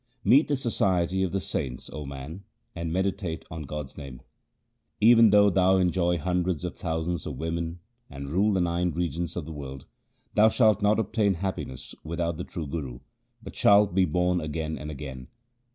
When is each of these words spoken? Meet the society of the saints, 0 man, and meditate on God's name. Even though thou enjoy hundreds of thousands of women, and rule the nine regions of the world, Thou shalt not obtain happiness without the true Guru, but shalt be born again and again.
Meet 0.23 0.47
the 0.47 0.57
society 0.57 1.21
of 1.21 1.31
the 1.31 1.39
saints, 1.39 1.85
0 1.85 2.05
man, 2.05 2.43
and 2.75 2.91
meditate 2.91 3.45
on 3.51 3.61
God's 3.61 3.95
name. 3.97 4.23
Even 4.99 5.29
though 5.29 5.51
thou 5.51 5.77
enjoy 5.77 6.17
hundreds 6.17 6.65
of 6.65 6.75
thousands 6.75 7.27
of 7.27 7.37
women, 7.37 7.77
and 8.09 8.27
rule 8.27 8.51
the 8.51 8.61
nine 8.61 8.89
regions 8.89 9.35
of 9.35 9.45
the 9.45 9.51
world, 9.53 9.85
Thou 10.33 10.49
shalt 10.49 10.81
not 10.81 10.97
obtain 10.97 11.35
happiness 11.35 11.93
without 12.03 12.37
the 12.37 12.43
true 12.43 12.65
Guru, 12.65 13.01
but 13.43 13.55
shalt 13.55 13.93
be 13.93 14.05
born 14.05 14.41
again 14.41 14.75
and 14.75 14.89
again. 14.89 15.27